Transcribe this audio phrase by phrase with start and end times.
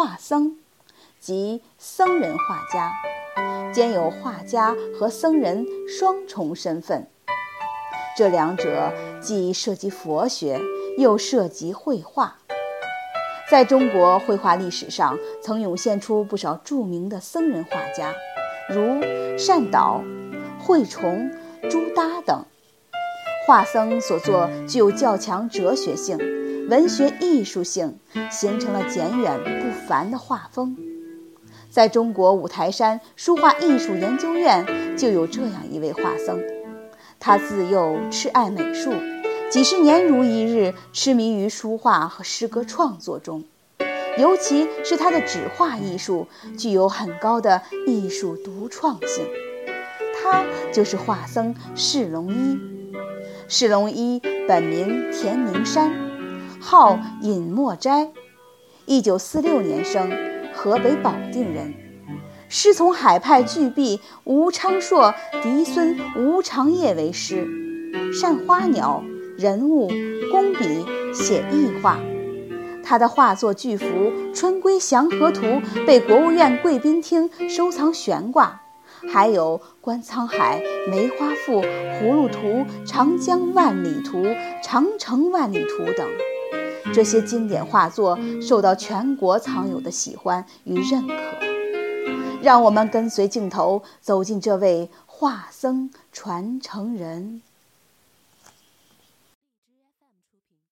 [0.00, 0.56] 画僧，
[1.18, 2.92] 即僧人画家，
[3.72, 7.10] 兼有画家和僧人双重身份。
[8.16, 10.60] 这两者既涉及佛学，
[10.98, 12.36] 又涉及绘画。
[13.50, 18.14] 在中国绘画历史上，曾涌现出不少著名的僧人画家，
[18.70, 19.02] 如
[19.36, 20.00] 善导、
[20.60, 21.28] 惠崇、
[21.68, 22.44] 朱耷等。
[23.48, 26.16] 画僧所作具有较强哲学性、
[26.68, 27.98] 文学艺术性，
[28.30, 30.76] 形成了简远不凡的画风。
[31.70, 36.38] 在中国五台山书画艺术研究院就有这样一位画僧，
[37.18, 38.92] 他自幼痴爱美术。
[39.50, 43.44] 几十年如一日，痴迷于书画和诗歌创作中，
[44.18, 46.26] 尤其是他的纸画艺术
[46.58, 49.26] 具有很高的艺术独创性。
[50.22, 52.60] 他就是画僧释龙一。
[53.48, 55.90] 释龙一本名田明山，
[56.70, 58.10] 号隐墨斋，
[58.84, 60.12] 一九四六年生，
[60.52, 61.72] 河北保定人。
[62.50, 67.48] 师从海派巨璧吴昌硕嫡孙吴长业为师，
[68.12, 69.02] 善花鸟。
[69.38, 69.88] 人物、
[70.30, 71.98] 工笔、写意画，
[72.84, 73.86] 他的画作巨幅
[74.34, 75.46] 《春归祥和图》
[75.86, 78.60] 被国务院贵宾厅收藏悬挂，
[79.10, 80.60] 还有《观沧海》
[80.90, 81.62] 《梅花赋》
[82.02, 82.38] 《葫芦图》
[82.86, 84.18] 《长江万里图》
[84.62, 86.06] 《长城万里图》等，
[86.92, 91.14] 这些经典画作受到全国藏友的喜欢与认可。
[92.42, 97.42] 让我们跟随镜头走进这位画僧传承人。